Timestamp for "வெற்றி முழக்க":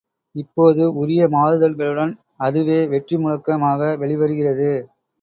2.87-3.57